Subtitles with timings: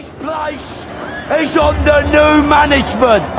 [0.00, 0.68] This place
[1.42, 3.36] is under new management.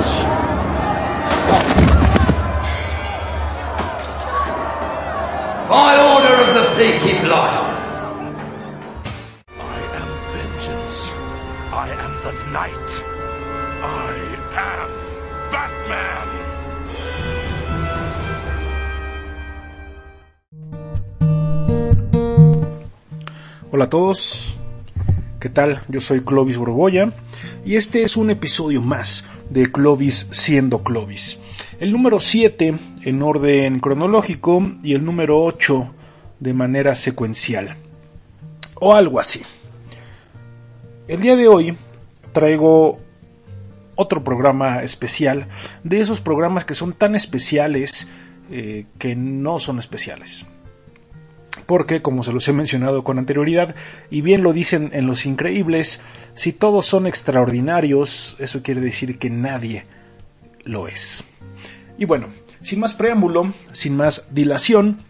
[5.74, 7.82] By order of the Peaky Blinders.
[9.58, 10.98] I am vengeance.
[11.74, 12.90] I am the night.
[13.82, 14.14] I
[14.70, 14.90] am
[15.52, 16.28] Batman.
[23.72, 24.61] Hola a todos,
[25.42, 25.82] ¿qué tal?
[25.88, 27.14] Yo soy Clovis Borgoya
[27.66, 31.42] y este es un episodio más de Clovis siendo Clovis.
[31.80, 35.96] El número 7 en orden cronológico y el número 8
[36.40, 37.76] de manera secuencial.
[38.76, 39.42] O algo así.
[41.08, 41.76] El día de hoy
[42.34, 43.00] traigo
[43.96, 45.48] otro programa especial,
[45.84, 48.08] de esos programas que son tan especiales
[48.52, 50.46] eh, que no son especiales
[51.66, 53.76] porque, como se los he mencionado con anterioridad,
[54.10, 56.02] y bien lo dicen en Los Increíbles,
[56.34, 59.86] si todos son extraordinarios, eso quiere decir que nadie
[60.64, 61.24] lo es.
[61.98, 62.28] Y bueno,
[62.62, 65.02] sin más preámbulo, sin más dilación,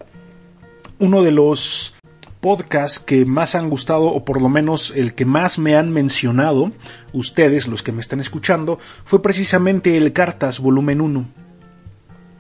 [1.00, 1.96] uno de los
[2.42, 6.72] podcasts que más han gustado, o por lo menos el que más me han mencionado,
[7.14, 11.26] ustedes, los que me están escuchando, fue precisamente el Cartas Volumen 1.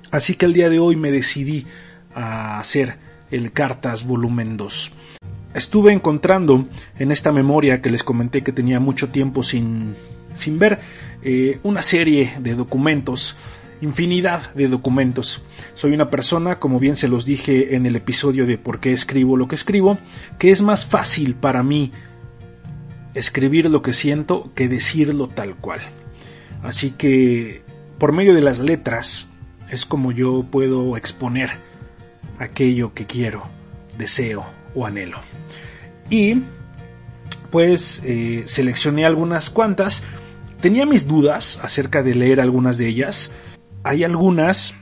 [0.09, 1.67] Así que el día de hoy me decidí
[2.13, 4.91] a hacer el Cartas Volumen 2.
[5.53, 9.95] Estuve encontrando en esta memoria que les comenté que tenía mucho tiempo sin,
[10.33, 10.79] sin ver
[11.23, 13.35] eh, una serie de documentos,
[13.81, 15.41] infinidad de documentos.
[15.73, 19.35] Soy una persona, como bien se los dije en el episodio de por qué escribo
[19.35, 19.97] lo que escribo,
[20.37, 21.91] que es más fácil para mí
[23.13, 25.81] escribir lo que siento que decirlo tal cual.
[26.63, 27.61] Así que
[27.97, 29.27] por medio de las letras
[29.69, 31.49] es como yo puedo exponer
[32.41, 33.43] aquello que quiero,
[33.97, 35.19] deseo o anhelo.
[36.09, 36.41] Y
[37.51, 40.03] pues eh, seleccioné algunas cuantas.
[40.61, 43.31] Tenía mis dudas acerca de leer algunas de ellas.
[43.83, 44.73] Hay algunas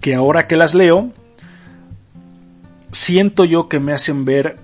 [0.00, 1.12] que ahora que las leo,
[2.92, 4.56] siento yo que me hacen ver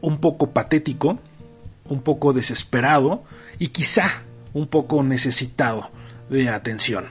[0.00, 1.18] un poco patético,
[1.88, 3.24] un poco desesperado
[3.58, 4.22] y quizá
[4.52, 5.90] un poco necesitado
[6.28, 7.06] de atención.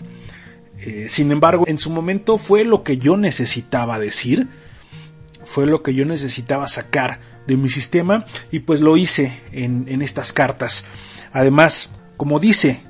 [0.82, 4.48] Eh, sin embargo, en su momento fue lo que yo necesitaba decir,
[5.44, 10.02] fue lo que yo necesitaba sacar de mi sistema y pues lo hice en, en
[10.02, 10.86] estas cartas.
[11.34, 12.82] Además, como dice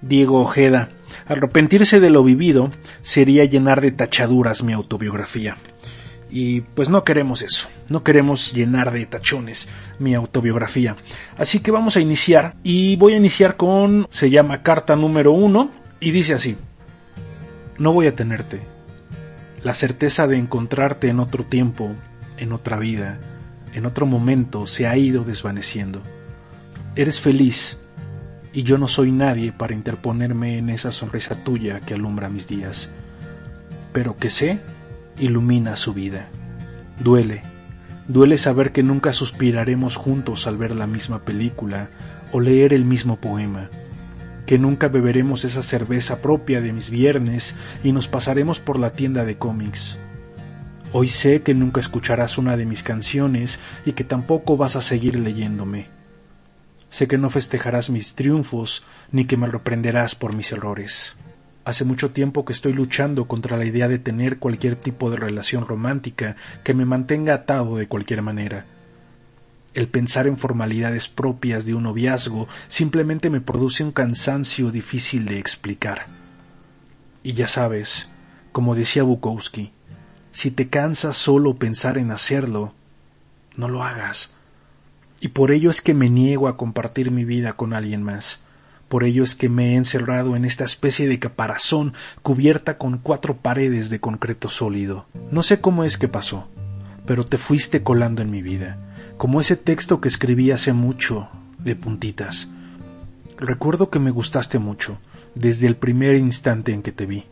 [0.00, 0.90] Diego Ojeda,
[1.26, 5.56] arrepentirse de lo vivido sería llenar de tachaduras mi autobiografía.
[6.30, 9.68] Y pues no queremos eso, no queremos llenar de tachones
[9.98, 10.96] mi autobiografía.
[11.38, 15.70] Así que vamos a iniciar y voy a iniciar con, se llama carta número uno
[16.00, 16.56] y dice así,
[17.78, 18.62] no voy a tenerte.
[19.62, 21.92] La certeza de encontrarte en otro tiempo,
[22.36, 23.18] en otra vida,
[23.72, 26.02] en otro momento se ha ido desvaneciendo.
[26.96, 27.78] Eres feliz
[28.52, 32.90] y yo no soy nadie para interponerme en esa sonrisa tuya que alumbra mis días,
[33.92, 34.58] pero que sé
[35.18, 36.28] ilumina su vida.
[36.98, 37.42] Duele,
[38.08, 41.90] duele saber que nunca suspiraremos juntos al ver la misma película
[42.32, 43.68] o leer el mismo poema
[44.48, 47.54] que nunca beberemos esa cerveza propia de mis viernes
[47.84, 49.98] y nos pasaremos por la tienda de cómics.
[50.90, 55.20] Hoy sé que nunca escucharás una de mis canciones y que tampoco vas a seguir
[55.20, 55.88] leyéndome.
[56.88, 61.18] Sé que no festejarás mis triunfos ni que me reprenderás por mis errores.
[61.66, 65.66] Hace mucho tiempo que estoy luchando contra la idea de tener cualquier tipo de relación
[65.66, 68.64] romántica que me mantenga atado de cualquier manera
[69.74, 75.38] el pensar en formalidades propias de un noviazgo simplemente me produce un cansancio difícil de
[75.38, 76.06] explicar.
[77.22, 78.08] Y ya sabes,
[78.52, 79.72] como decía Bukowski,
[80.30, 82.72] si te cansa solo pensar en hacerlo,
[83.56, 84.32] no lo hagas.
[85.20, 88.40] Y por ello es que me niego a compartir mi vida con alguien más.
[88.88, 91.92] Por ello es que me he encerrado en esta especie de caparazón
[92.22, 95.06] cubierta con cuatro paredes de concreto sólido.
[95.30, 96.48] No sé cómo es que pasó,
[97.04, 98.87] pero te fuiste colando en mi vida
[99.18, 102.48] como ese texto que escribí hace mucho, de puntitas.
[103.36, 104.98] Recuerdo que me gustaste mucho,
[105.34, 107.24] desde el primer instante en que te vi,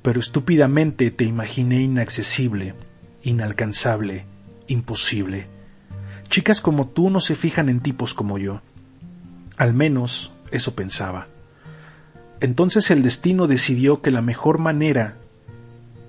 [0.00, 2.74] pero estúpidamente te imaginé inaccesible,
[3.22, 4.24] inalcanzable,
[4.68, 5.46] imposible.
[6.28, 8.62] Chicas como tú no se fijan en tipos como yo.
[9.58, 11.28] Al menos eso pensaba.
[12.40, 15.18] Entonces el destino decidió que la mejor manera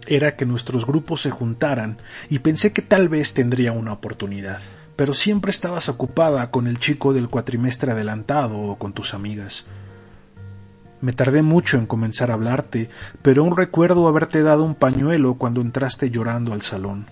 [0.08, 1.98] era que nuestros grupos se juntaran
[2.30, 4.62] y pensé que tal vez tendría una oportunidad
[5.00, 9.66] pero siempre estabas ocupada con el chico del cuatrimestre adelantado o con tus amigas.
[11.00, 12.90] Me tardé mucho en comenzar a hablarte,
[13.22, 17.06] pero aún recuerdo haberte dado un pañuelo cuando entraste llorando al salón.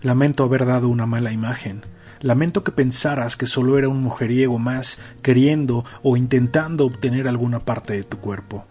[0.00, 1.82] Lamento haber dado una mala imagen,
[2.22, 7.92] Lamento que pensaras que solo era un mujeriego más queriendo o intentando obtener alguna parte
[7.92, 8.64] de tu cuerpo.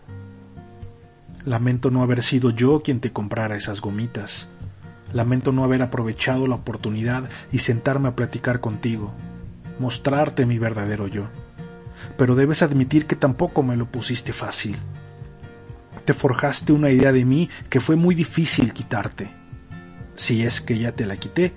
[1.46, 4.50] Lamento no haber sido yo quien te comprara esas gomitas.
[5.16, 9.12] Lamento no haber aprovechado la oportunidad y sentarme a platicar contigo,
[9.80, 11.24] mostrarte mi verdadero yo.
[12.16, 14.78] Pero debes admitir que tampoco me lo pusiste fácil.
[16.06, 19.32] Te forjaste una idea de mí que fue muy difícil quitarte.
[20.14, 21.54] Si es que ya te la quité,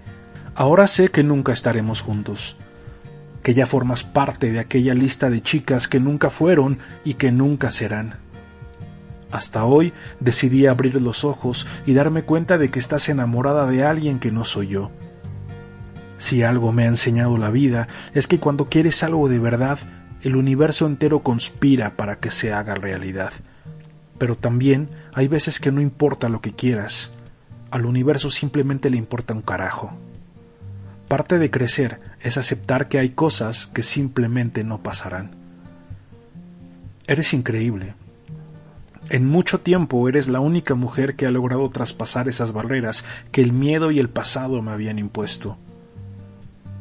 [0.58, 2.56] Ahora sé que nunca estaremos juntos,
[3.44, 7.70] que ya formas parte de aquella lista de chicas que nunca fueron y que nunca
[7.70, 8.16] serán.
[9.30, 14.20] Hasta hoy decidí abrir los ojos y darme cuenta de que estás enamorada de alguien
[14.20, 14.90] que no soy yo.
[16.16, 19.78] Si algo me ha enseñado la vida es que cuando quieres algo de verdad,
[20.22, 23.32] el universo entero conspira para que se haga realidad.
[24.18, 27.12] Pero también hay veces que no importa lo que quieras,
[27.70, 29.92] al universo simplemente le importa un carajo.
[31.06, 35.30] Parte de crecer es aceptar que hay cosas que simplemente no pasarán.
[37.06, 37.94] Eres increíble.
[39.08, 43.52] En mucho tiempo eres la única mujer que ha logrado traspasar esas barreras que el
[43.52, 45.56] miedo y el pasado me habían impuesto.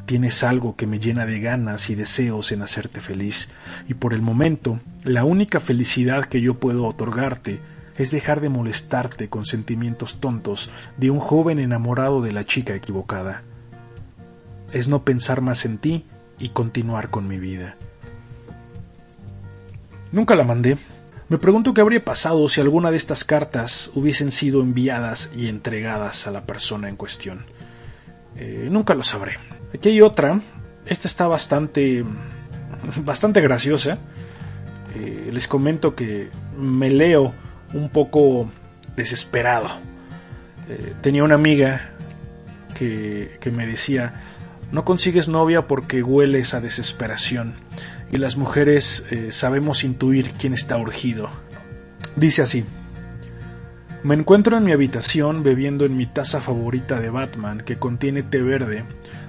[0.05, 3.49] Tienes algo que me llena de ganas y deseos en hacerte feliz,
[3.87, 7.59] y por el momento la única felicidad que yo puedo otorgarte
[7.97, 13.43] es dejar de molestarte con sentimientos tontos de un joven enamorado de la chica equivocada
[14.71, 16.05] es no pensar más en ti
[16.39, 17.75] y continuar con mi vida.
[20.11, 20.77] Nunca la mandé.
[21.29, 26.25] Me pregunto qué habría pasado si alguna de estas cartas hubiesen sido enviadas y entregadas
[26.25, 27.45] a la persona en cuestión.
[28.37, 29.37] Eh, nunca lo sabré.
[29.75, 30.39] Aquí hay otra.
[30.85, 32.05] Esta está bastante,
[33.03, 33.97] bastante graciosa.
[34.95, 37.33] Eh, les comento que me leo
[37.73, 38.49] un poco
[38.95, 39.67] desesperado.
[40.69, 41.89] Eh, tenía una amiga
[42.73, 44.21] que, que me decía,
[44.71, 47.55] no consigues novia porque hueles a desesperación
[48.11, 51.29] y las mujeres eh, sabemos intuir quién está urgido.
[52.15, 52.65] Dice así.
[54.03, 58.41] Me encuentro en mi habitación bebiendo en mi taza favorita de Batman que contiene té
[58.41, 58.85] verde,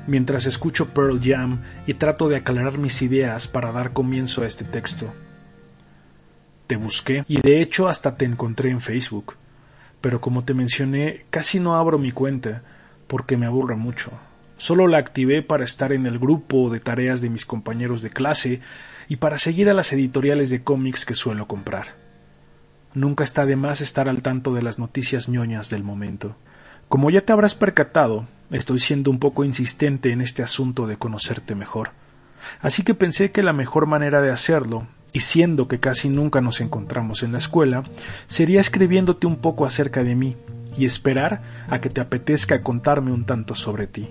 [0.07, 4.65] mientras escucho Pearl Jam y trato de aclarar mis ideas para dar comienzo a este
[4.65, 5.13] texto.
[6.67, 9.37] Te busqué y de hecho hasta te encontré en Facebook,
[10.01, 12.63] pero como te mencioné casi no abro mi cuenta
[13.07, 14.13] porque me aburre mucho.
[14.59, 18.61] Solo la activé para estar en el grupo de tareas de mis compañeros de clase
[19.09, 21.95] y para seguir a las editoriales de cómics que suelo comprar.
[22.93, 26.37] Nunca está de más estar al tanto de las noticias ñoñas del momento.
[26.89, 31.55] Como ya te habrás percatado, estoy siendo un poco insistente en este asunto de conocerte
[31.55, 31.91] mejor.
[32.61, 36.61] Así que pensé que la mejor manera de hacerlo, y siendo que casi nunca nos
[36.61, 37.85] encontramos en la escuela,
[38.27, 40.37] sería escribiéndote un poco acerca de mí
[40.77, 44.09] y esperar a que te apetezca contarme un tanto sobre ti.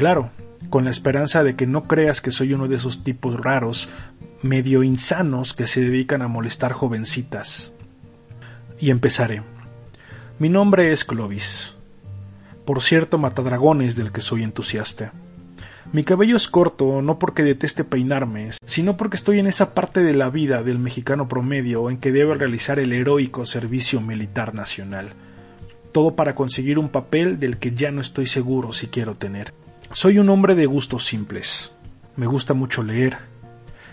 [0.00, 0.30] Claro,
[0.70, 3.90] con la esperanza de que no creas que soy uno de esos tipos raros,
[4.40, 7.74] medio insanos que se dedican a molestar jovencitas.
[8.78, 9.42] Y empezaré.
[10.38, 11.76] Mi nombre es Clovis.
[12.64, 15.12] Por cierto, matadragones del que soy entusiasta.
[15.92, 20.14] Mi cabello es corto no porque deteste peinarme, sino porque estoy en esa parte de
[20.14, 25.10] la vida del mexicano promedio en que debe realizar el heroico servicio militar nacional.
[25.92, 29.52] Todo para conseguir un papel del que ya no estoy seguro si quiero tener.
[29.92, 31.72] Soy un hombre de gustos simples.
[32.14, 33.18] Me gusta mucho leer.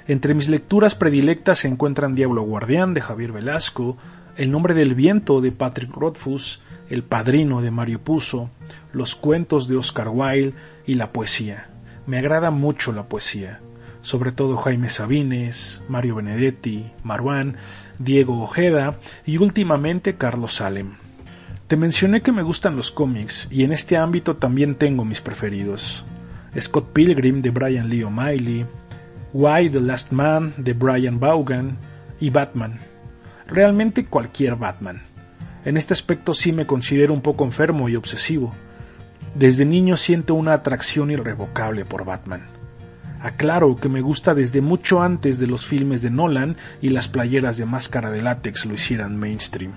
[0.07, 3.97] Entre mis lecturas predilectas se encuentran Diablo Guardián de Javier Velasco,
[4.35, 6.61] El nombre del viento de Patrick Rothfuss,
[6.91, 8.51] El padrino de Mario Puzo,
[8.93, 10.53] los cuentos de Oscar Wilde
[10.85, 11.69] y la poesía.
[12.05, 13.59] Me agrada mucho la poesía,
[14.03, 17.57] sobre todo Jaime Sabines, Mario Benedetti, Maruán,
[17.97, 21.06] Diego Ojeda y últimamente Carlos Salem.
[21.67, 26.05] Te mencioné que me gustan los cómics y en este ámbito también tengo mis preferidos.
[26.57, 28.65] Scott Pilgrim de Brian Lee O'Malley,
[29.33, 31.77] Why the Last Man de Brian Vaughan
[32.21, 32.79] y Batman.
[33.47, 35.01] Realmente cualquier Batman.
[35.65, 38.53] En este aspecto sí me considero un poco enfermo y obsesivo.
[39.35, 42.43] Desde niño siento una atracción irrevocable por Batman.
[43.21, 47.57] Aclaro que me gusta desde mucho antes de los filmes de Nolan y las playeras
[47.57, 49.73] de máscara de látex lo hicieran mainstream.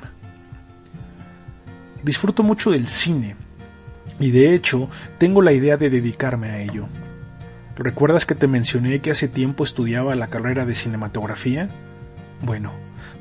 [2.02, 3.37] Disfruto mucho del cine
[4.19, 4.88] y de hecho
[5.19, 6.87] tengo la idea de dedicarme a ello.
[7.76, 11.69] ¿Recuerdas que te mencioné que hace tiempo estudiaba la carrera de cinematografía?
[12.42, 12.73] Bueno,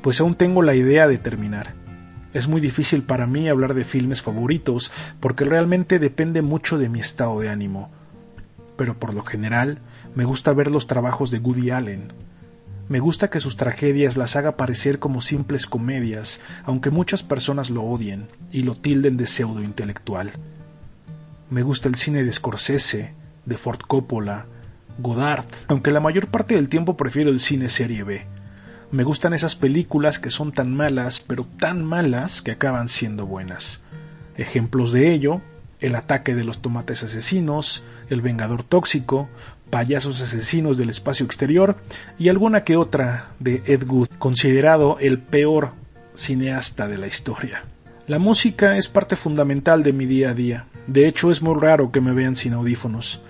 [0.02, 1.74] pues aún tengo la idea de terminar.
[2.32, 7.00] Es muy difícil para mí hablar de filmes favoritos porque realmente depende mucho de mi
[7.00, 7.90] estado de ánimo.
[8.76, 9.78] Pero por lo general
[10.14, 12.12] me gusta ver los trabajos de Woody Allen,
[12.90, 17.84] me gusta que sus tragedias las haga parecer como simples comedias, aunque muchas personas lo
[17.84, 20.32] odien y lo tilden de pseudo intelectual.
[21.50, 23.14] Me gusta el cine de Scorsese,
[23.46, 24.46] de Ford Coppola,
[24.98, 28.26] Godard, aunque la mayor parte del tiempo prefiero el cine serie B.
[28.90, 33.80] Me gustan esas películas que son tan malas, pero tan malas que acaban siendo buenas.
[34.36, 35.42] Ejemplos de ello,
[35.78, 39.28] El ataque de los tomates asesinos, El vengador tóxico,
[39.70, 41.76] Payasos asesinos del espacio exterior
[42.18, 45.70] y alguna que otra de Ed Wood, considerado el peor
[46.14, 47.62] cineasta de la historia.
[48.06, 50.64] La música es parte fundamental de mi día a día.
[50.88, 53.22] De hecho, es muy raro que me vean sin audífonos.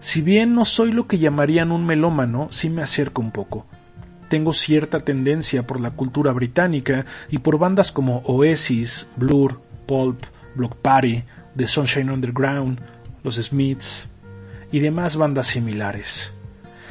[0.00, 3.64] Si bien no soy lo que llamarían un melómano, sí me acerco un poco.
[4.28, 10.22] Tengo cierta tendencia por la cultura británica y por bandas como Oasis, Blur, Pulp,
[10.54, 11.24] Block Party,
[11.56, 12.80] The Sunshine Underground,
[13.24, 14.08] Los Smiths
[14.72, 16.32] y demás bandas similares.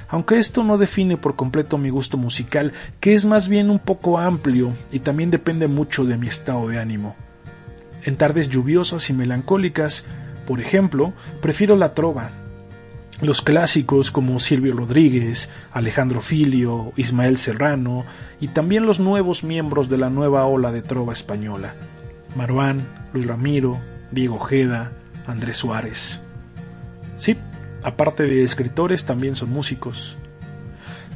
[0.08, 4.20] Aunque esto no define por completo mi gusto musical, que es más bien un poco
[4.20, 7.16] amplio y también depende mucho de mi estado de ánimo.
[8.04, 10.06] En tardes lluviosas y melancólicas,
[10.46, 12.32] por ejemplo, prefiero la trova.
[13.22, 18.06] Los clásicos como Silvio Rodríguez, Alejandro Filio, Ismael Serrano
[18.40, 21.74] y también los nuevos miembros de la nueva ola de trova española.
[22.36, 23.80] Maruán, Luis Ramiro,
[24.12, 24.92] Diego Ojeda,
[25.26, 26.22] Andrés Suárez.
[27.18, 27.38] Sí,
[27.86, 30.18] aparte de escritores también son músicos.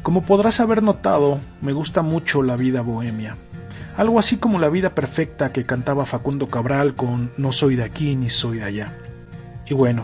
[0.04, 3.36] Como podrás haber notado, me gusta mucho la vida bohemia
[4.00, 8.16] algo así como la vida perfecta que cantaba Facundo Cabral con No soy de aquí
[8.16, 8.94] ni soy de allá.
[9.66, 10.04] Y bueno,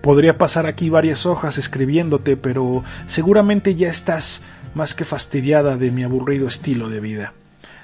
[0.00, 4.42] podría pasar aquí varias hojas escribiéndote, pero seguramente ya estás
[4.74, 7.34] más que fastidiada de mi aburrido estilo de vida.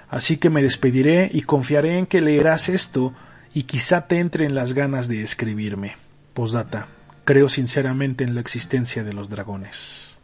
[0.09, 3.13] Así que me despediré y confiaré en que leerás esto
[3.53, 5.97] y quizá te entre en las ganas de escribirme.
[6.33, 6.87] Posdata.
[7.25, 10.17] Creo sinceramente en la existencia de los dragones.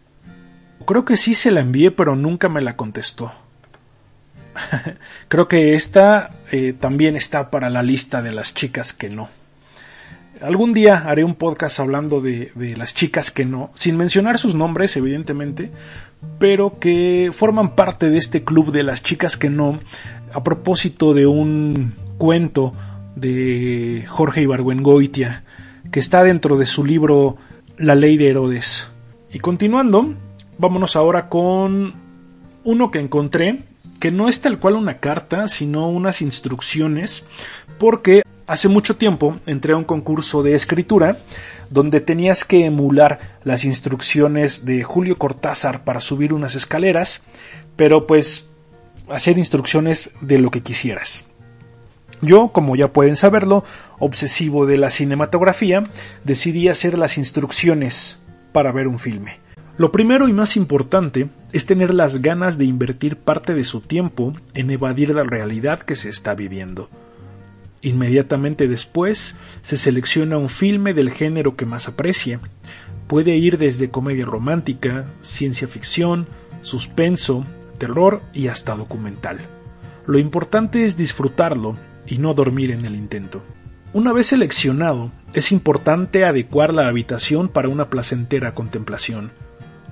[0.87, 3.33] Creo que sí se la envié, pero nunca me la contestó.
[5.28, 9.28] Creo que esta eh, también está para la lista de las chicas que no.
[10.40, 14.97] Algún día haré un podcast hablando de, las chicas que no, sin mencionar sus nombres,
[14.97, 15.71] evidentemente,
[16.38, 19.80] pero que forman parte de este club de las chicas que no,
[20.33, 22.75] a propósito de un cuento
[23.16, 25.45] de Jorge Ibargüengoitia,
[25.90, 27.37] que está dentro de su libro
[27.76, 28.87] La ley de Herodes.
[29.32, 30.14] Y continuando,
[30.59, 31.94] vámonos ahora con
[32.64, 33.64] uno que encontré
[34.00, 37.25] que no es tal cual una carta, sino unas instrucciones,
[37.78, 41.18] porque hace mucho tiempo entré a un concurso de escritura
[41.68, 47.23] donde tenías que emular las instrucciones de Julio Cortázar para subir unas escaleras,
[47.76, 48.49] pero pues
[49.09, 51.25] hacer instrucciones de lo que quisieras.
[52.23, 53.65] Yo, como ya pueden saberlo,
[53.99, 55.85] obsesivo de la cinematografía,
[56.25, 58.19] decidí hacer las instrucciones
[58.53, 59.39] para ver un filme.
[59.79, 64.35] Lo primero y más importante es tener las ganas de invertir parte de su tiempo
[64.53, 66.91] en evadir la realidad que se está viviendo.
[67.81, 72.41] Inmediatamente después se selecciona un filme del género que más aprecia.
[73.07, 76.27] Puede ir desde comedia romántica, ciencia ficción,
[76.61, 77.47] suspenso,
[77.79, 79.39] terror y hasta documental.
[80.07, 81.77] Lo importante es disfrutarlo
[82.11, 83.43] y no dormir en el intento.
[83.95, 89.31] Una vez seleccionado, es importante adecuar la habitación para una placentera contemplación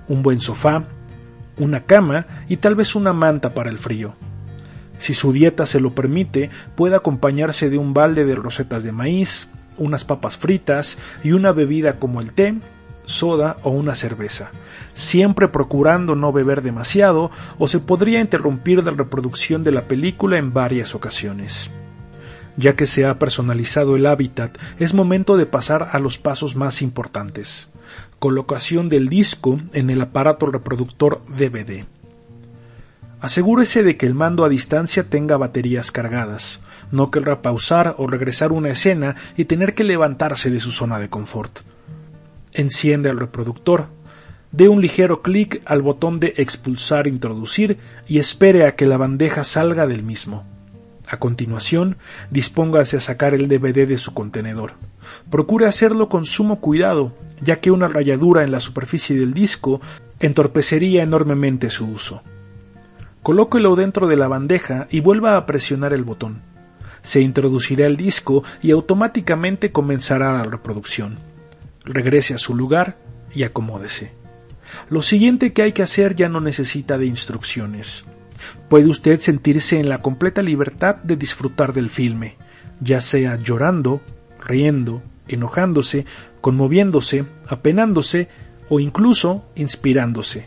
[0.09, 0.85] un buen sofá,
[1.59, 4.15] una cama y tal vez una manta para el frío.
[4.99, 9.49] Si su dieta se lo permite, puede acompañarse de un balde de rosetas de maíz,
[9.77, 12.55] unas papas fritas y una bebida como el té,
[13.05, 14.51] soda o una cerveza,
[14.95, 20.53] siempre procurando no beber demasiado o se podría interrumpir la reproducción de la película en
[20.53, 21.71] varias ocasiones.
[22.59, 26.83] Ya que se ha personalizado el hábitat, es momento de pasar a los pasos más
[26.83, 27.71] importantes
[28.19, 31.85] colocación del disco en el aparato reproductor DVD.
[33.21, 36.61] Asegúrese de que el mando a distancia tenga baterías cargadas.
[36.91, 41.09] No querrá pausar o regresar una escena y tener que levantarse de su zona de
[41.09, 41.61] confort.
[42.53, 43.87] Enciende el reproductor.
[44.53, 49.45] Dé un ligero clic al botón de expulsar introducir y espere a que la bandeja
[49.45, 50.58] salga del mismo.
[51.09, 51.97] A continuación,
[52.31, 54.73] dispóngase a sacar el DVD de su contenedor.
[55.31, 59.81] Procure hacerlo con sumo cuidado, ya que una rayadura en la superficie del disco
[60.21, 62.23] entorpecería enormemente su uso.
[63.23, 66.43] Colóquelo dentro de la bandeja y vuelva a presionar el botón.
[67.01, 71.19] Se introducirá el disco y automáticamente comenzará la reproducción.
[71.85, 72.99] Regrese a su lugar
[73.35, 74.13] y acomódese.
[74.91, 78.05] Lo siguiente que hay que hacer ya no necesita de instrucciones.
[78.69, 82.37] Puede usted sentirse en la completa libertad de disfrutar del filme,
[82.81, 84.01] ya sea llorando,
[84.41, 86.07] riendo, enojándose,
[86.41, 88.29] conmoviéndose, apenándose
[88.69, 90.47] o incluso inspirándose.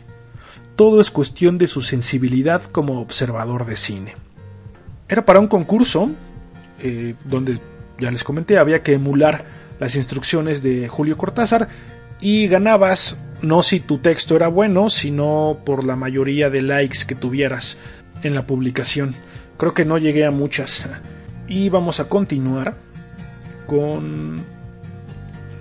[0.76, 4.14] Todo es cuestión de su sensibilidad como observador de cine.
[5.08, 6.10] Era para un concurso
[6.80, 7.58] eh, donde,
[7.98, 9.44] ya les comenté, había que emular
[9.78, 11.68] las instrucciones de Julio Cortázar
[12.20, 17.14] y ganabas no si tu texto era bueno, sino por la mayoría de likes que
[17.14, 17.76] tuvieras
[18.22, 19.14] en la publicación.
[19.56, 20.88] Creo que no llegué a muchas.
[21.48, 22.76] Y vamos a continuar
[23.66, 24.44] con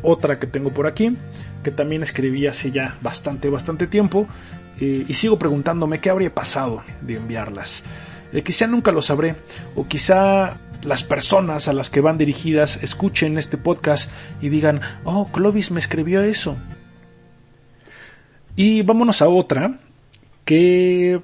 [0.04, 1.16] otra que tengo por aquí,
[1.64, 4.28] que también escribí hace ya bastante, bastante tiempo,
[4.80, 7.84] eh, y sigo preguntándome qué habría pasado de enviarlas.
[8.34, 9.36] Eh, quizá nunca lo sabré,
[9.76, 14.10] o quizá las personas a las que van dirigidas escuchen este podcast
[14.42, 16.58] y digan, oh, Clovis me escribió eso.
[18.56, 19.80] Y vámonos a otra
[20.46, 21.22] que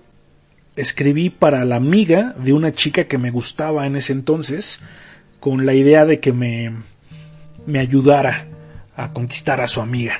[0.76, 4.80] escribí para la amiga de una chica que me gustaba en ese entonces,
[5.40, 6.72] con la idea de que me,
[7.66, 8.48] me ayudara
[8.96, 10.20] a conquistar a su amiga.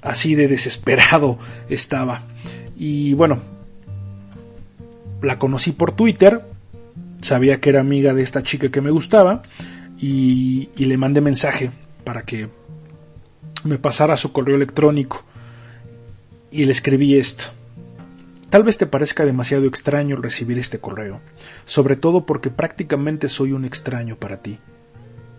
[0.00, 2.22] Así de desesperado estaba.
[2.76, 3.40] Y bueno,
[5.22, 6.42] la conocí por Twitter,
[7.20, 9.42] sabía que era amiga de esta chica que me gustaba
[9.98, 11.72] y, y le mandé mensaje
[12.04, 12.48] para que
[13.64, 15.24] me pasara su correo electrónico
[16.50, 17.44] y le escribí esto.
[18.50, 21.20] Tal vez te parezca demasiado extraño recibir este correo,
[21.66, 24.58] sobre todo porque prácticamente soy un extraño para ti.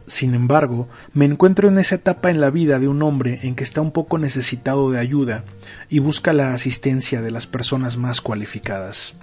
[0.05, 3.63] Sin embargo, me encuentro en esa etapa en la vida de un hombre en que
[3.63, 5.43] está un poco necesitado de ayuda
[5.87, 9.15] y busca la asistencia de las personas más cualificadas.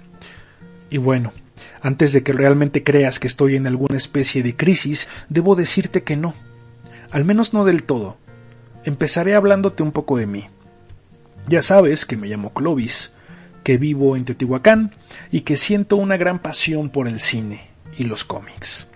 [0.89, 1.33] Y bueno,
[1.81, 6.15] antes de que realmente creas que estoy en alguna especie de crisis, debo decirte que
[6.15, 6.33] no.
[7.11, 8.17] Al menos no del todo.
[8.85, 10.47] Empezaré hablándote un poco de mí.
[11.47, 13.13] Ya sabes que me llamo Clovis,
[13.63, 14.95] que vivo en Teotihuacán
[15.31, 18.87] y que siento una gran pasión por el cine y los cómics.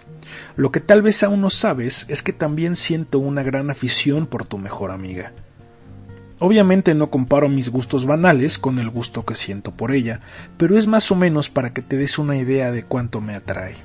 [0.57, 4.45] Lo que tal vez aún no sabes es que también siento una gran afición por
[4.45, 5.31] tu mejor amiga.
[6.39, 10.19] Obviamente no comparo mis gustos banales con el gusto que siento por ella,
[10.57, 13.75] pero es más o menos para que te des una idea de cuánto me atrae.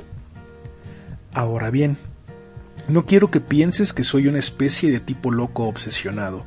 [1.32, 1.99] Ahora bien,
[2.88, 6.44] no quiero que pienses que soy una especie de tipo loco obsesionado,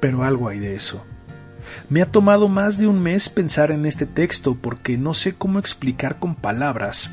[0.00, 1.04] pero algo hay de eso.
[1.88, 5.58] Me ha tomado más de un mes pensar en este texto porque no sé cómo
[5.58, 7.10] explicar con palabras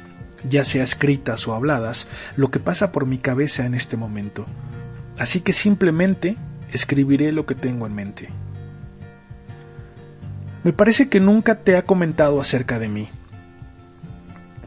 [0.50, 4.46] ya sea escritas o habladas, lo que pasa por mi cabeza en este momento.
[5.18, 6.36] Así que simplemente
[6.72, 8.30] escribiré lo que tengo en mente.
[10.64, 13.10] Me parece que nunca te ha comentado acerca de mí,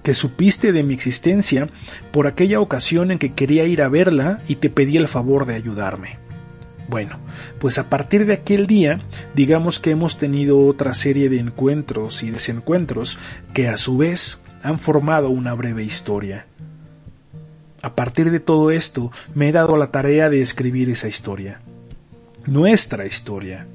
[0.03, 1.69] que supiste de mi existencia
[2.13, 5.55] por aquella ocasión en que quería ir a verla y te pedí el favor de
[5.55, 6.26] ayudarme.
[6.89, 7.19] Bueno,
[7.59, 9.01] pues a partir de aquel día,
[9.35, 13.19] digamos que hemos tenido otra serie de encuentros y desencuentros
[13.55, 16.47] que a su vez han formado una breve historia.
[17.83, 21.61] A partir de todo esto, me he dado la tarea de escribir esa historia.
[22.47, 23.67] Nuestra historia.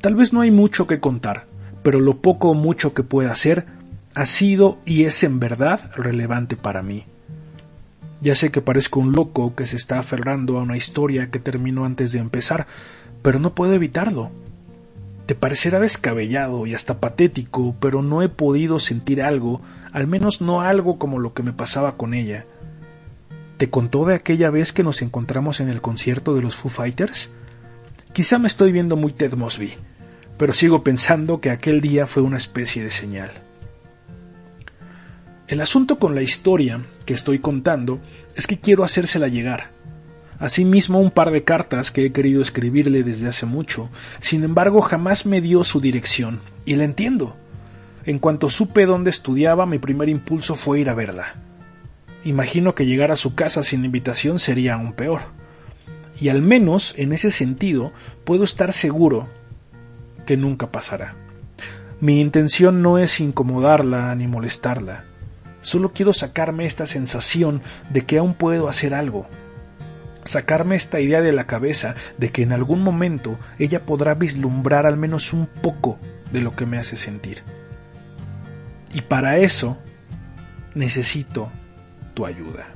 [0.00, 1.46] Tal vez no hay mucho que contar,
[1.82, 3.66] pero lo poco o mucho que pueda hacer
[4.14, 7.04] ha sido y es en verdad relevante para mí.
[8.20, 11.84] Ya sé que parezco un loco que se está aferrando a una historia que terminó
[11.84, 12.66] antes de empezar,
[13.22, 14.30] pero no puedo evitarlo.
[15.26, 19.60] Te parecerá descabellado y hasta patético, pero no he podido sentir algo
[19.92, 22.46] al menos no algo como lo que me pasaba con ella.
[23.56, 27.30] ¿Te contó de aquella vez que nos encontramos en el concierto de los Foo Fighters?
[28.12, 29.72] Quizá me estoy viendo muy Ted Mosby,
[30.36, 33.47] pero sigo pensando que aquel día fue una especie de señal.
[35.48, 38.00] El asunto con la historia que estoy contando
[38.36, 39.70] es que quiero hacérsela llegar.
[40.38, 43.88] Asimismo, un par de cartas que he querido escribirle desde hace mucho,
[44.20, 47.34] sin embargo jamás me dio su dirección, y la entiendo.
[48.04, 51.36] En cuanto supe dónde estudiaba, mi primer impulso fue ir a verla.
[52.24, 55.22] Imagino que llegar a su casa sin invitación sería aún peor.
[56.20, 57.92] Y al menos, en ese sentido,
[58.24, 59.28] puedo estar seguro
[60.26, 61.14] que nunca pasará.
[62.02, 65.07] Mi intención no es incomodarla ni molestarla.
[65.68, 69.26] Solo quiero sacarme esta sensación de que aún puedo hacer algo.
[70.24, 74.96] Sacarme esta idea de la cabeza de que en algún momento ella podrá vislumbrar al
[74.96, 75.98] menos un poco
[76.32, 77.42] de lo que me hace sentir.
[78.94, 79.76] Y para eso
[80.74, 81.52] necesito
[82.14, 82.68] tu ayuda.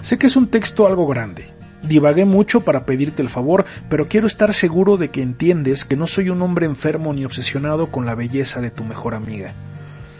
[0.00, 1.52] Sé que es un texto algo grande.
[1.82, 6.06] Divagué mucho para pedirte el favor, pero quiero estar seguro de que entiendes que no
[6.06, 9.52] soy un hombre enfermo ni obsesionado con la belleza de tu mejor amiga.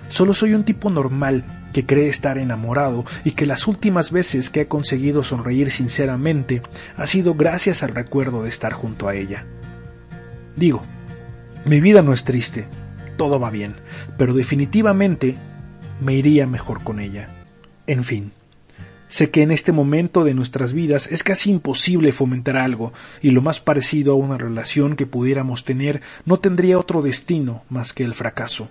[0.09, 4.63] Solo soy un tipo normal que cree estar enamorado y que las últimas veces que
[4.63, 6.63] he conseguido sonreír sinceramente
[6.97, 9.45] ha sido gracias al recuerdo de estar junto a ella.
[10.57, 10.83] Digo,
[11.67, 12.67] mi vida no es triste,
[13.17, 13.75] todo va bien,
[14.17, 15.37] pero definitivamente
[16.01, 17.29] me iría mejor con ella.
[17.87, 18.33] En fin,
[19.09, 23.43] sé que en este momento de nuestras vidas es casi imposible fomentar algo, y lo
[23.43, 28.15] más parecido a una relación que pudiéramos tener no tendría otro destino más que el
[28.15, 28.69] fracaso.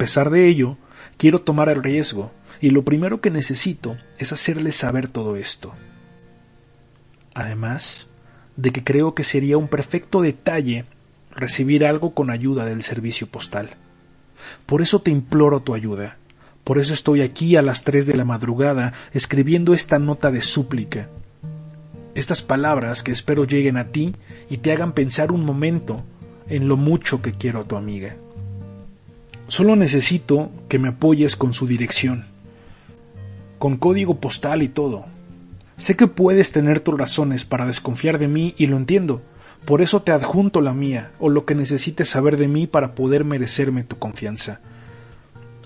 [0.00, 0.78] Pesar de ello,
[1.18, 5.74] quiero tomar el riesgo, y lo primero que necesito es hacerle saber todo esto.
[7.34, 8.08] además,
[8.56, 10.86] de que creo que sería un perfecto detalle
[11.36, 13.76] recibir algo con ayuda del servicio postal.
[14.64, 16.16] Por eso te imploro tu ayuda.
[16.64, 21.10] Por eso estoy aquí a las tres de la madrugada escribiendo esta nota de súplica.
[22.14, 24.16] Estas palabras que espero lleguen a ti
[24.48, 26.02] y te hagan pensar un momento
[26.48, 28.16] en lo mucho que quiero a tu amiga.
[29.50, 32.26] Solo necesito que me apoyes con su dirección,
[33.58, 35.06] con código postal y todo.
[35.76, 39.22] Sé que puedes tener tus razones para desconfiar de mí y lo entiendo,
[39.64, 43.24] por eso te adjunto la mía o lo que necesites saber de mí para poder
[43.24, 44.60] merecerme tu confianza.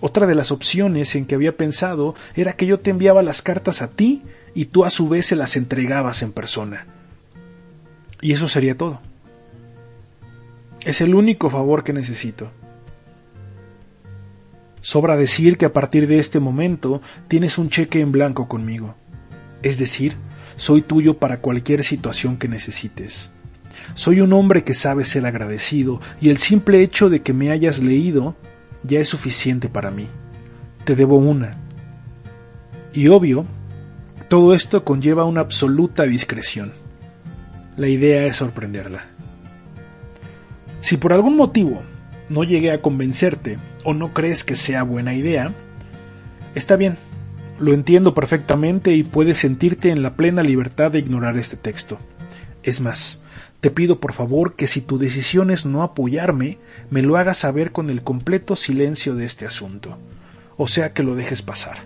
[0.00, 3.82] Otra de las opciones en que había pensado era que yo te enviaba las cartas
[3.82, 4.22] a ti
[4.54, 6.86] y tú a su vez se las entregabas en persona.
[8.22, 9.02] Y eso sería todo.
[10.86, 12.50] Es el único favor que necesito.
[14.84, 18.94] Sobra decir que a partir de este momento tienes un cheque en blanco conmigo.
[19.62, 20.14] Es decir,
[20.56, 23.32] soy tuyo para cualquier situación que necesites.
[23.94, 27.78] Soy un hombre que sabe ser agradecido y el simple hecho de que me hayas
[27.78, 28.36] leído
[28.82, 30.06] ya es suficiente para mí.
[30.84, 31.56] Te debo una.
[32.92, 33.46] Y obvio,
[34.28, 36.74] todo esto conlleva una absoluta discreción.
[37.78, 39.06] La idea es sorprenderla.
[40.80, 41.80] Si por algún motivo
[42.28, 45.52] no llegué a convencerte o no crees que sea buena idea,
[46.54, 46.96] está bien,
[47.58, 51.98] lo entiendo perfectamente y puedes sentirte en la plena libertad de ignorar este texto.
[52.62, 53.22] Es más,
[53.60, 56.58] te pido por favor que si tu decisión es no apoyarme,
[56.90, 59.96] me lo hagas saber con el completo silencio de este asunto,
[60.56, 61.78] o sea que lo dejes pasar.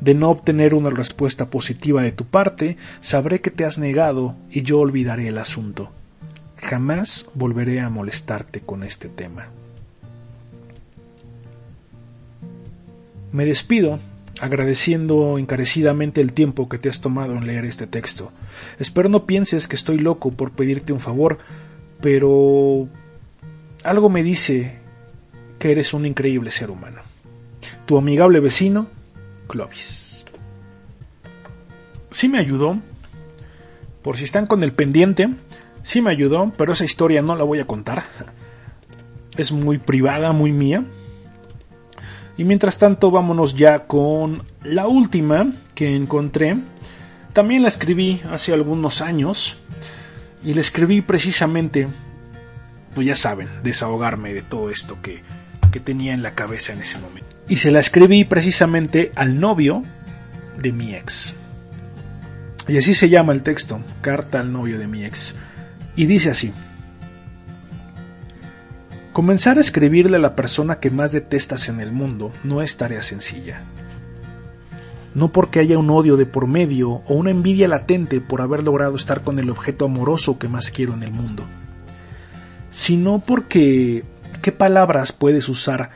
[0.00, 4.62] De no obtener una respuesta positiva de tu parte, sabré que te has negado y
[4.62, 5.90] yo olvidaré el asunto.
[6.56, 9.48] Jamás volveré a molestarte con este tema.
[13.36, 14.00] Me despido
[14.40, 18.32] agradeciendo encarecidamente el tiempo que te has tomado en leer este texto.
[18.78, 21.36] Espero no pienses que estoy loco por pedirte un favor,
[22.00, 22.88] pero
[23.84, 24.76] algo me dice
[25.58, 27.02] que eres un increíble ser humano.
[27.84, 28.86] Tu amigable vecino,
[29.48, 30.24] Clovis.
[32.12, 32.78] Sí me ayudó,
[34.00, 35.28] por si están con el pendiente,
[35.82, 38.04] sí me ayudó, pero esa historia no la voy a contar.
[39.36, 40.86] Es muy privada, muy mía.
[42.36, 46.56] Y mientras tanto vámonos ya con la última que encontré.
[47.32, 49.58] También la escribí hace algunos años
[50.44, 51.88] y la escribí precisamente,
[52.94, 55.22] pues ya saben, desahogarme de todo esto que,
[55.70, 57.36] que tenía en la cabeza en ese momento.
[57.48, 59.82] Y se la escribí precisamente al novio
[60.58, 61.34] de mi ex.
[62.68, 65.34] Y así se llama el texto, Carta al novio de mi ex.
[65.94, 66.52] Y dice así.
[69.16, 73.02] Comenzar a escribirle a la persona que más detestas en el mundo no es tarea
[73.02, 73.62] sencilla.
[75.14, 78.94] No porque haya un odio de por medio o una envidia latente por haber logrado
[78.94, 81.44] estar con el objeto amoroso que más quiero en el mundo,
[82.68, 84.04] sino porque
[84.42, 85.92] ¿qué palabras puedes usar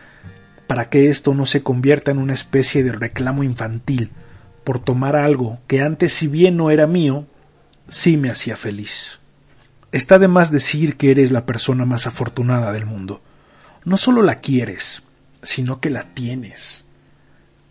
[0.67, 4.13] para que esto no se convierta en una especie de reclamo infantil
[4.65, 7.27] por tomar algo que antes si bien no era mío,
[7.87, 9.20] sí me hacía feliz?
[9.93, 13.21] Está de más decir que eres la persona más afortunada del mundo.
[13.85, 15.03] No solo la quieres,
[15.43, 16.85] sino que la tienes.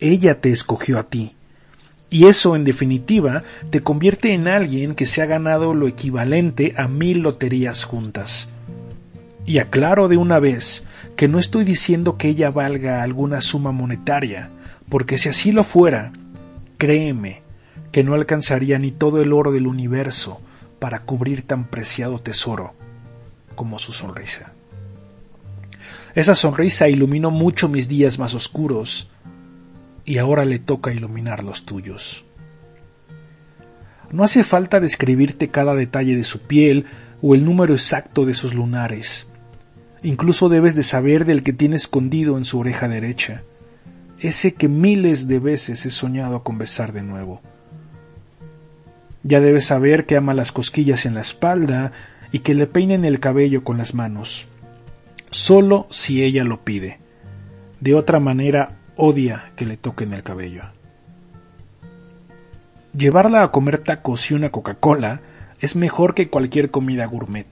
[0.00, 1.34] Ella te escogió a ti.
[2.10, 6.88] Y eso, en definitiva, te convierte en alguien que se ha ganado lo equivalente a
[6.88, 8.50] mil loterías juntas.
[9.46, 10.84] Y aclaro de una vez
[11.16, 14.50] que no estoy diciendo que ella valga alguna suma monetaria,
[14.90, 16.12] porque si así lo fuera,
[16.76, 17.42] créeme
[17.92, 20.42] que no alcanzaría ni todo el oro del universo
[20.80, 22.74] para cubrir tan preciado tesoro
[23.54, 24.52] como su sonrisa.
[26.14, 29.08] Esa sonrisa iluminó mucho mis días más oscuros
[30.04, 32.24] y ahora le toca iluminar los tuyos.
[34.10, 36.86] No hace falta describirte cada detalle de su piel
[37.22, 39.28] o el número exacto de sus lunares.
[40.02, 43.42] Incluso debes de saber del que tiene escondido en su oreja derecha,
[44.18, 47.40] ese que miles de veces he soñado con besar de nuevo.
[49.22, 51.92] Ya debes saber que ama las cosquillas en la espalda
[52.32, 54.46] y que le peinen el cabello con las manos,
[55.30, 56.98] solo si ella lo pide.
[57.80, 60.64] De otra manera, odia que le toquen el cabello.
[62.94, 65.20] Llevarla a comer tacos y una Coca-Cola
[65.60, 67.46] es mejor que cualquier comida gourmet.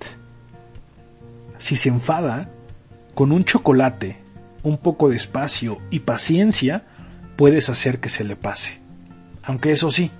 [1.59, 2.51] Si se enfada,
[3.15, 4.17] con un chocolate,
[4.63, 6.85] un poco de espacio y paciencia,
[7.37, 8.81] puedes hacer que se le pase.
[9.43, 10.11] Aunque eso sí,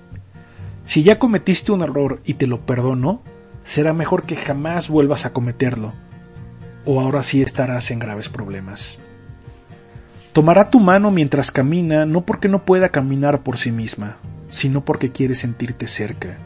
[0.89, 3.21] si ya cometiste un error y te lo perdono,
[3.63, 5.93] será mejor que jamás vuelvas a cometerlo,
[6.83, 8.97] o ahora sí estarás en graves problemas.
[10.33, 15.11] Tomará tu mano mientras camina no porque no pueda caminar por sí misma, sino porque
[15.11, 16.37] quiere sentirte cerca.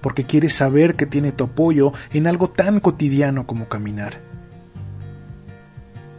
[0.00, 4.14] porque quiere saber que tiene tu apoyo en algo tan cotidiano como caminar.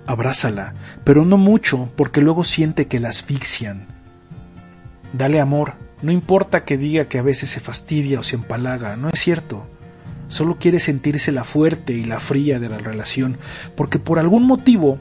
[0.06, 3.86] Abrázala, pero no mucho, porque luego siente que la asfixian.
[5.12, 9.10] Dale amor, no importa que diga que a veces se fastidia o se empalaga, no
[9.10, 9.66] es cierto.
[10.28, 13.38] Solo quiere sentirse la fuerte y la fría de la relación,
[13.76, 15.00] porque por algún motivo,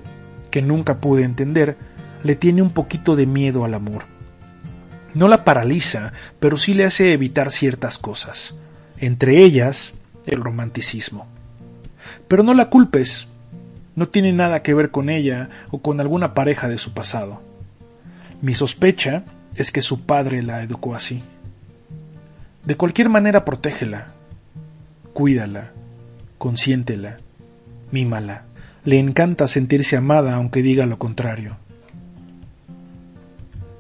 [0.51, 1.77] que nunca pude entender,
[2.25, 4.05] le tiene un poquito de miedo al amor.
[5.15, 8.55] No la paraliza, pero sí le hace evitar ciertas cosas,
[8.99, 9.95] entre ellas
[10.27, 11.27] el romanticismo.
[12.27, 13.29] Pero no la culpes,
[13.95, 17.43] no tiene nada que ver con ella o con alguna pareja de su pasado.
[18.41, 19.25] Mi sospecha
[19.57, 21.23] es que su padre la educó así.
[22.65, 24.13] De cualquier manera, protégela,
[25.13, 25.73] cuídala,
[26.39, 27.19] consiéntela,
[27.91, 28.45] mímala.
[28.85, 31.57] Le encanta sentirse amada aunque diga lo contrario.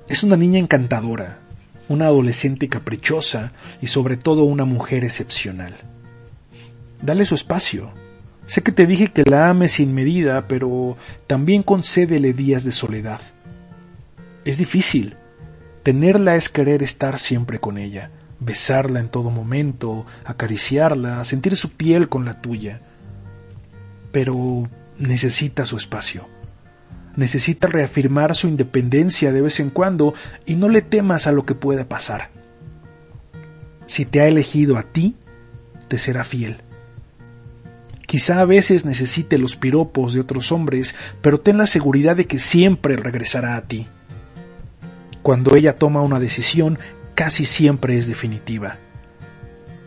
[0.09, 1.39] Es una niña encantadora,
[1.89, 5.75] una adolescente caprichosa y sobre todo una mujer excepcional.
[7.03, 7.91] Dale su espacio.
[8.47, 13.21] Sé que te dije que la ames sin medida, pero también concédele días de soledad.
[14.45, 15.15] Es difícil,
[15.89, 22.11] Tenerla es querer estar siempre con ella, besarla en todo momento, acariciarla, sentir su piel
[22.11, 22.83] con la tuya.
[24.13, 26.29] Pero necesita su espacio.
[27.17, 30.13] Necesita reafirmar su independencia de vez en cuando
[30.45, 32.33] y no le temas a lo que pueda pasar.
[33.87, 35.17] Si te ha elegido a ti,
[35.89, 36.59] te será fiel.
[38.07, 42.39] Quizá a veces necesite los piropos de otros hombres, pero ten la seguridad de que
[42.39, 43.87] siempre regresará a ti.
[45.23, 46.79] Cuando ella toma una decisión,
[47.15, 48.77] casi siempre es definitiva.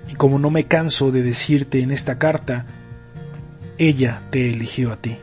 [0.10, 2.66] Y como no me canso de decirte en esta carta,
[3.78, 5.18] ella te eligió a ti.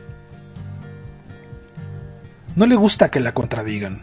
[2.55, 4.01] No le gusta que la contradigan,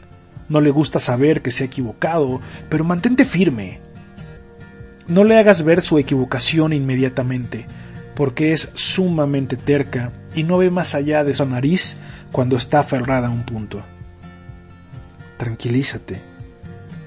[0.49, 3.81] no le gusta saber que se ha equivocado, pero mantente firme.
[5.09, 7.67] No le hagas ver su equivocación inmediatamente,
[8.15, 11.97] porque es sumamente terca y no ve más allá de su nariz
[12.31, 13.83] cuando está aferrada a un punto
[15.37, 16.21] tranquilízate,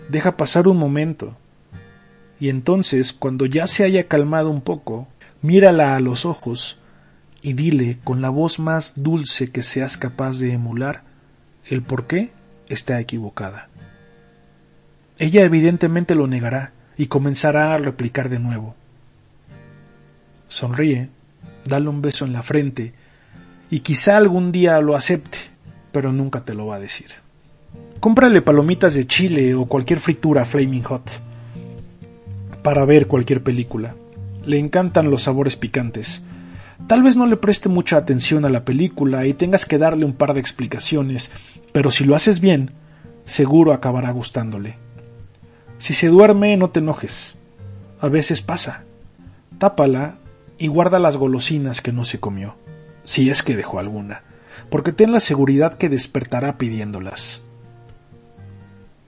[0.09, 1.35] deja pasar un momento,
[2.39, 5.07] y entonces, cuando ya se haya calmado un poco,
[5.41, 6.77] mírala a los ojos
[7.41, 11.03] y dile con la voz más dulce que seas capaz de emular
[11.65, 12.31] el por qué
[12.69, 13.67] está equivocada.
[15.17, 18.75] Ella evidentemente lo negará y comenzará a replicar de nuevo.
[20.47, 21.09] Sonríe,
[21.65, 22.93] dale un beso en la frente
[23.69, 25.37] y quizá algún día lo acepte,
[25.91, 27.07] pero nunca te lo va a decir.
[27.99, 31.09] Cómprale palomitas de chile o cualquier fritura Flaming Hot
[32.63, 33.93] para ver cualquier película.
[34.45, 36.23] Le encantan los sabores picantes.
[36.87, 40.13] Tal vez no le preste mucha atención a la película y tengas que darle un
[40.13, 41.29] par de explicaciones,
[41.73, 42.71] pero si lo haces bien,
[43.25, 44.77] seguro acabará gustándole.
[45.77, 47.35] Si se duerme, no te enojes.
[47.99, 48.85] A veces pasa.
[49.57, 50.15] Tápala
[50.57, 52.55] y guarda las golosinas que no se comió,
[53.03, 54.23] si es que dejó alguna,
[54.69, 57.41] porque ten la seguridad que despertará pidiéndolas.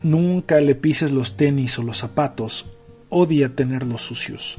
[0.04, 2.66] Nunca le pises los tenis o los zapatos,
[3.10, 4.58] odia tenerlos sucios.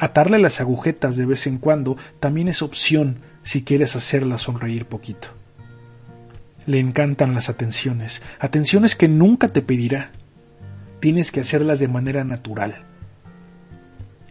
[0.00, 5.28] Atarle las agujetas de vez en cuando también es opción si quieres hacerla sonreír poquito.
[6.66, 10.10] Le encantan las atenciones, atenciones que nunca te pedirá.
[11.00, 12.74] Tienes que hacerlas de manera natural,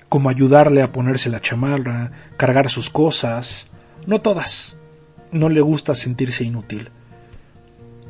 [0.09, 3.67] como ayudarle a ponerse la chamarra, cargar sus cosas,
[4.05, 4.75] no todas.
[5.31, 6.89] No le gusta sentirse inútil.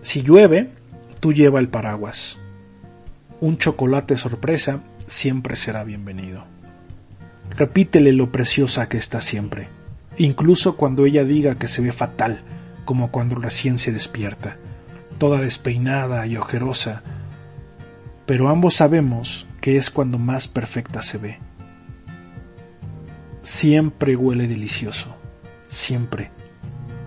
[0.01, 0.69] Si llueve,
[1.19, 2.37] tú lleva el paraguas.
[3.41, 6.45] Un chocolate sorpresa siempre será bienvenido.
[7.49, 9.67] Repítele lo preciosa que está siempre,
[10.17, 12.41] incluso cuando ella diga que se ve fatal,
[12.85, 14.57] como cuando recién se despierta,
[15.17, 17.01] toda despeinada y ojerosa,
[18.25, 21.39] pero ambos sabemos que es cuando más perfecta se ve.
[23.41, 25.15] Siempre huele delicioso,
[25.67, 26.31] siempre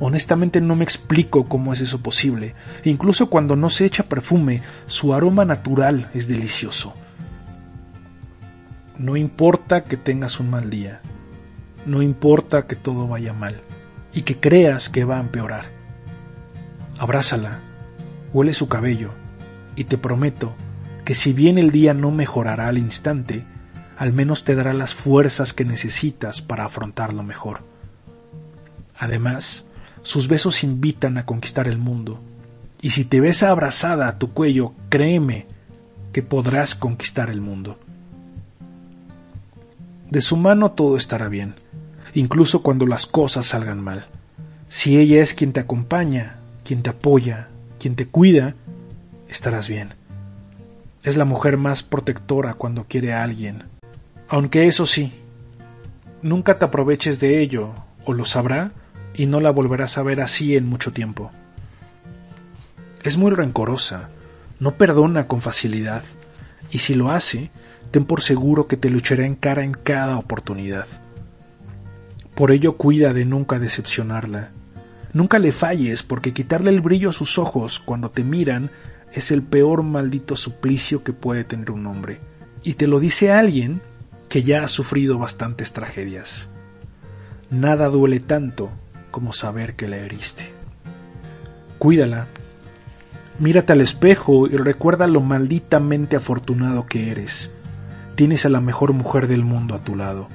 [0.04, 2.56] Honestamente no me explico cómo es eso posible.
[2.82, 6.92] Incluso cuando no se echa perfume, su aroma natural es delicioso.
[8.98, 11.02] No importa que tengas un mal día.
[11.86, 13.60] No importa que todo vaya mal
[14.12, 15.66] y que creas que va a empeorar.
[16.98, 17.60] Abrázala,
[18.32, 19.12] huele su cabello
[19.76, 20.52] y te prometo
[21.04, 23.44] que si bien el día no mejorará al instante,
[23.96, 27.60] al menos te dará las fuerzas que necesitas para afrontarlo mejor.
[28.98, 29.68] Además,
[30.02, 32.20] sus besos invitan a conquistar el mundo.
[32.80, 35.46] Y si te besa abrazada a tu cuello, créeme
[36.12, 37.78] que podrás conquistar el mundo.
[40.10, 41.54] De su mano todo estará bien,
[42.12, 44.06] incluso cuando las cosas salgan mal.
[44.68, 48.54] Si ella es quien te acompaña, quien te apoya, quien te cuida,
[49.28, 49.94] estarás bien.
[51.02, 53.64] Es la mujer más protectora cuando quiere a alguien,
[54.28, 55.12] Aunque eso sí,
[56.22, 57.70] nunca te aproveches de ello,
[58.04, 58.72] o lo sabrá,
[59.14, 61.30] y no la volverás a ver así en mucho tiempo.
[63.02, 64.10] Es muy rencorosa,
[64.60, 66.04] no perdona con facilidad,
[66.70, 67.50] y si lo hace,
[67.90, 70.86] ten por seguro que te luchará en cara en cada oportunidad.
[72.34, 74.50] Por ello cuida de nunca decepcionarla.
[75.12, 78.70] Nunca le falles, porque quitarle el brillo a sus ojos cuando te miran
[79.12, 82.20] es el peor maldito suplicio que puede tener un hombre.
[82.64, 83.82] Y te lo dice alguien
[84.30, 86.48] que ya ha sufrido bastantes tragedias.
[87.50, 88.70] Nada duele tanto
[89.12, 90.50] como saber que la heriste.
[91.78, 92.26] Cuídala.
[93.38, 97.50] Mírate al espejo y recuerda lo malditamente afortunado que eres.
[98.16, 100.26] Tienes a la mejor mujer del mundo a tu lado.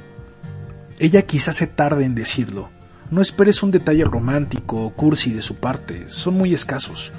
[0.99, 2.69] Ella quizás se tarde en decirlo.
[3.11, 7.11] No esperes un detalle romántico o cursi de su parte, son muy escasos.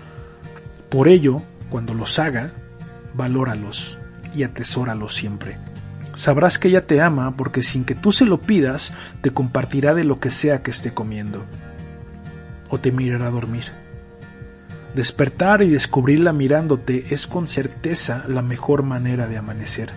[0.91, 2.51] Por ello, cuando los haga,
[3.15, 3.99] valóralos
[4.35, 5.59] y atesóralos siempre.
[6.19, 10.03] Sabrás que ella te ama porque sin que tú se lo pidas, te compartirá de
[10.03, 11.45] lo que sea que esté comiendo.
[12.71, 13.67] O te mirará dormir.
[14.97, 19.93] Despertar y descubrirla mirándote es con certeza la mejor manera de amanecer.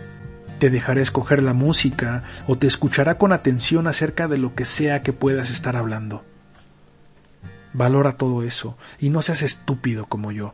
[0.60, 5.02] Te dejará escoger la música o te escuchará con atención acerca de lo que sea
[5.02, 6.24] que puedas estar hablando.
[7.74, 10.54] Valora todo eso y no seas estúpido como yo.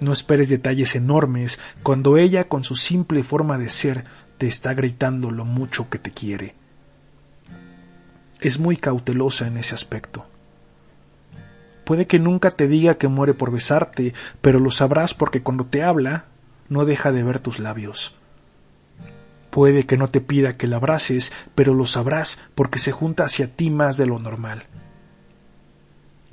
[0.00, 4.04] No esperes detalles enormes cuando ella con su simple forma de ser
[4.40, 6.54] te está gritando lo mucho que te quiere.
[8.40, 10.24] Es muy cautelosa en ese aspecto.
[11.84, 15.82] Puede que nunca te diga que muere por besarte, pero lo sabrás porque cuando te
[15.82, 16.24] habla
[16.70, 18.16] no deja de ver tus labios.
[19.50, 23.54] Puede que no te pida que la abraces, pero lo sabrás porque se junta hacia
[23.54, 24.62] ti más de lo normal.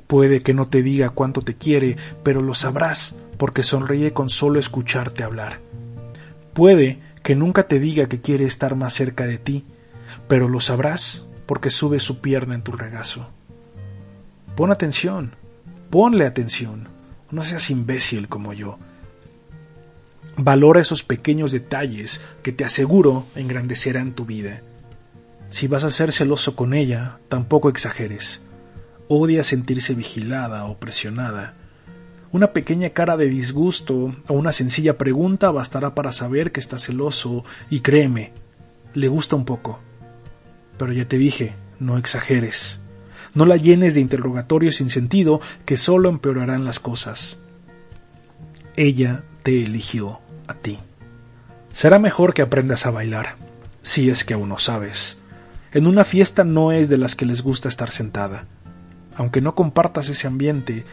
[0.08, 4.60] Puede que no te diga cuánto te quiere, pero lo sabrás porque sonríe con solo
[4.60, 5.60] escucharte hablar.
[6.54, 9.66] Puede que nunca te diga que quiere estar más cerca de ti,
[10.30, 13.28] pero lo sabrás porque sube su pierna en tu regazo.
[14.56, 15.36] Pon atención,
[15.90, 16.88] ponle atención,
[17.30, 18.80] no seas imbécil como yo.
[20.38, 24.62] Valora esos pequeños detalles que te aseguro engrandecerán tu vida.
[25.50, 28.40] Si vas a ser celoso con ella, tampoco exageres.
[29.10, 31.56] Odia sentirse vigilada o presionada
[32.32, 37.46] una pequeña cara de disgusto o una sencilla pregunta bastará para saber que está celoso
[37.70, 38.34] y créeme,
[38.94, 39.80] le gusta un poco.
[40.78, 42.80] Pero ya te dije, no exageres.
[43.34, 47.40] No la llenes de interrogatorios sin sentido que solo empeorarán las cosas.
[48.76, 50.80] Ella te eligió a ti.
[51.72, 53.36] Será mejor que aprendas a bailar,
[53.82, 55.18] si es que aún no sabes.
[55.72, 58.46] En una fiesta no es de las que les gusta estar sentada.
[59.16, 60.86] Aunque no compartas ese ambiente,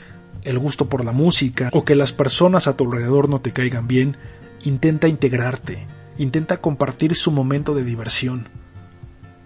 [0.44, 3.88] el gusto por la música o que las personas a tu alrededor no te caigan
[3.88, 4.16] bien,
[4.62, 5.86] intenta integrarte,
[6.18, 8.48] intenta compartir su momento de diversión.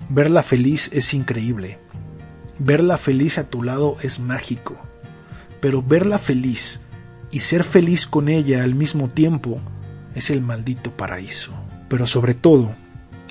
[0.08, 1.78] Verla feliz es increíble.
[2.58, 4.76] Verla feliz a tu lado es mágico.
[5.60, 6.80] Pero verla feliz
[7.30, 9.60] y ser feliz con ella al mismo tiempo
[10.14, 11.52] es el maldito paraíso.
[11.88, 12.74] Pero sobre todo,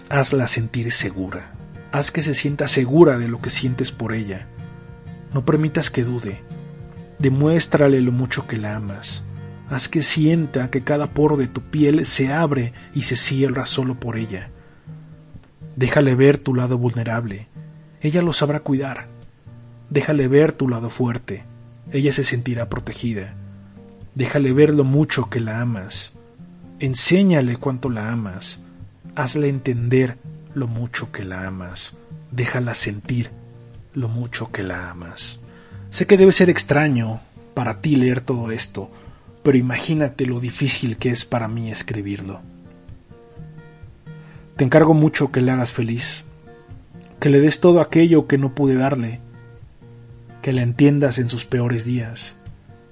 [0.10, 1.51] hazla sentir segura.
[1.91, 4.47] Haz que se sienta segura de lo que sientes por ella.
[5.34, 6.41] No permitas que dude.
[7.19, 9.23] Demuéstrale lo mucho que la amas.
[9.69, 13.95] Haz que sienta que cada poro de tu piel se abre y se cierra solo
[13.95, 14.49] por ella.
[15.75, 17.47] Déjale ver tu lado vulnerable.
[18.01, 19.08] Ella lo sabrá cuidar.
[19.89, 21.43] Déjale ver tu lado fuerte.
[21.91, 23.34] Ella se sentirá protegida.
[24.15, 26.13] Déjale ver lo mucho que la amas.
[26.80, 28.62] Enséñale cuánto la amas.
[29.15, 30.17] Hazle entender
[30.53, 31.95] lo mucho que la amas.
[32.32, 33.32] Déjala sentir
[33.93, 35.39] lo mucho que la amas.
[35.89, 37.21] Sé que debe ser extraño
[37.54, 38.89] para ti leer todo esto,
[39.43, 42.41] pero imagínate lo difícil que es para mí escribirlo.
[44.56, 46.23] Te encargo mucho que le hagas feliz,
[47.19, 49.19] que le des todo aquello que no pude darle,
[50.41, 52.36] que la entiendas en sus peores días,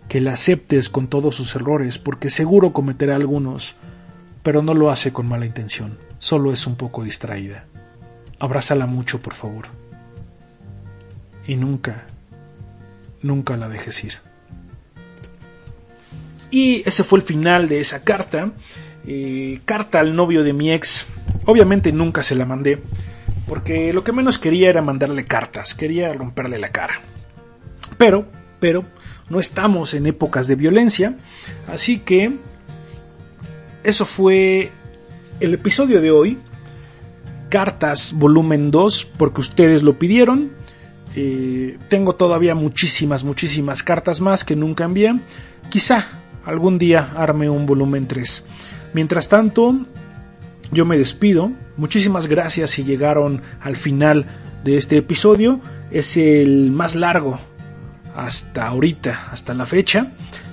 [0.08, 3.75] que la aceptes con todos sus errores, porque seguro cometerá algunos,
[4.43, 7.65] pero no lo hace con mala intención, solo es un poco distraída.
[8.39, 9.65] Abrázala mucho, por favor.
[11.48, 12.06] Y nunca,
[13.21, 14.13] nunca la dejes ir.
[16.51, 18.51] Y ese fue el final de esa carta.
[19.07, 21.05] Eh, carta al novio de mi ex.
[21.45, 22.81] Obviamente nunca se la mandé.
[23.47, 25.75] Porque lo que menos quería era mandarle cartas.
[25.75, 27.01] Quería romperle la cara.
[27.97, 28.25] Pero,
[28.59, 28.85] pero,
[29.29, 31.17] no estamos en épocas de violencia.
[31.67, 32.37] Así que...
[33.83, 34.71] Eso fue
[35.39, 36.39] el episodio de hoy.
[37.49, 40.51] Cartas volumen 2 porque ustedes lo pidieron.
[41.15, 45.13] Eh, tengo todavía muchísimas, muchísimas cartas más que nunca envié.
[45.69, 46.05] Quizá
[46.45, 48.43] algún día arme un volumen 3.
[48.93, 49.75] Mientras tanto,
[50.71, 51.51] yo me despido.
[51.77, 54.25] Muchísimas gracias si llegaron al final
[54.63, 55.59] de este episodio.
[55.91, 57.39] Es el más largo
[58.15, 60.11] hasta ahorita, hasta la fecha.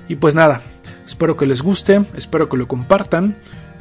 [0.09, 0.63] Y pues nada,
[1.07, 3.37] espero que les guste, espero que lo compartan,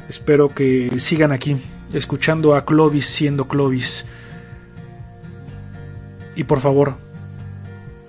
[0.08, 1.56] espero que sigan aquí
[1.92, 4.06] escuchando a Clovis siendo Clovis.
[6.34, 6.96] Y por favor,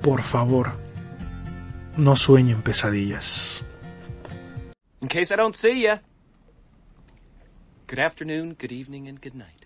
[0.01, 0.71] por favor,
[1.97, 3.61] no sueñen pesadillas.
[5.01, 6.01] In case I don't see ya,
[7.87, 9.62] good afternoon, good evening, and good night.